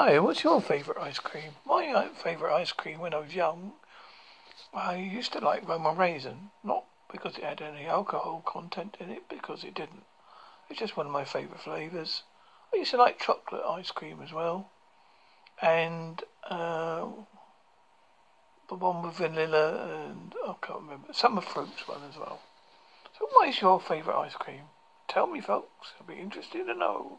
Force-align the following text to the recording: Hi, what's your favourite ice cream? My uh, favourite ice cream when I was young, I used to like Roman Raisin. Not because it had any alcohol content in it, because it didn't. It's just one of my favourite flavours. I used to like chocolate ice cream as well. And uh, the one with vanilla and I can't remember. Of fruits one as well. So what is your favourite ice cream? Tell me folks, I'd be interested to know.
Hi, 0.00 0.16
what's 0.20 0.44
your 0.44 0.60
favourite 0.60 1.02
ice 1.02 1.18
cream? 1.18 1.56
My 1.66 1.88
uh, 1.88 2.10
favourite 2.10 2.54
ice 2.54 2.70
cream 2.70 3.00
when 3.00 3.12
I 3.12 3.18
was 3.18 3.34
young, 3.34 3.72
I 4.72 4.94
used 4.94 5.32
to 5.32 5.40
like 5.40 5.68
Roman 5.68 5.96
Raisin. 5.96 6.52
Not 6.62 6.84
because 7.10 7.36
it 7.36 7.42
had 7.42 7.60
any 7.60 7.84
alcohol 7.84 8.44
content 8.46 8.96
in 9.00 9.10
it, 9.10 9.28
because 9.28 9.64
it 9.64 9.74
didn't. 9.74 10.04
It's 10.70 10.78
just 10.78 10.96
one 10.96 11.06
of 11.06 11.12
my 11.12 11.24
favourite 11.24 11.60
flavours. 11.60 12.22
I 12.72 12.76
used 12.76 12.92
to 12.92 12.96
like 12.96 13.18
chocolate 13.18 13.64
ice 13.68 13.90
cream 13.90 14.20
as 14.22 14.32
well. 14.32 14.70
And 15.60 16.22
uh, 16.48 17.08
the 18.68 18.76
one 18.76 19.02
with 19.02 19.14
vanilla 19.14 20.06
and 20.10 20.32
I 20.46 20.54
can't 20.64 20.82
remember. 20.82 21.08
Of 21.08 21.44
fruits 21.44 21.88
one 21.88 22.02
as 22.08 22.16
well. 22.16 22.38
So 23.18 23.26
what 23.32 23.48
is 23.48 23.60
your 23.60 23.80
favourite 23.80 24.26
ice 24.26 24.34
cream? 24.34 24.62
Tell 25.08 25.26
me 25.26 25.40
folks, 25.40 25.88
I'd 25.98 26.06
be 26.06 26.22
interested 26.22 26.66
to 26.66 26.74
know. 26.74 27.18